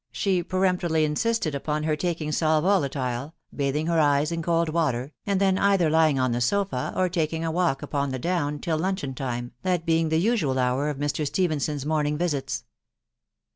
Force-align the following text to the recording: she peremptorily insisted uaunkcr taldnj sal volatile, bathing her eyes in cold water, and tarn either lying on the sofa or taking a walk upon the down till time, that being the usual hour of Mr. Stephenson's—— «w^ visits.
she 0.11 0.41
peremptorily 0.41 1.05
insisted 1.05 1.53
uaunkcr 1.53 1.95
taldnj 1.95 2.33
sal 2.33 2.59
volatile, 2.59 3.35
bathing 3.55 3.85
her 3.85 3.99
eyes 3.99 4.31
in 4.31 4.41
cold 4.41 4.67
water, 4.69 5.11
and 5.27 5.39
tarn 5.39 5.59
either 5.59 5.91
lying 5.91 6.17
on 6.17 6.31
the 6.31 6.41
sofa 6.41 6.91
or 6.95 7.07
taking 7.07 7.45
a 7.45 7.51
walk 7.51 7.83
upon 7.83 8.09
the 8.09 8.17
down 8.17 8.57
till 8.57 8.79
time, 8.79 9.51
that 9.61 9.85
being 9.85 10.09
the 10.09 10.17
usual 10.17 10.57
hour 10.57 10.89
of 10.89 10.97
Mr. 10.97 11.23
Stephenson's—— 11.27 11.85
«w^ 11.85 12.17
visits. 12.17 12.63